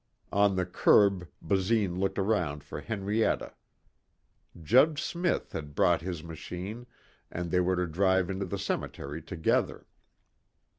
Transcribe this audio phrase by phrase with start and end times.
[0.33, 3.53] On the curb Basine looked around for Henrietta.
[4.59, 6.87] Judge Smith had brought his machine
[7.29, 9.85] and they were to drive to the cemetery together.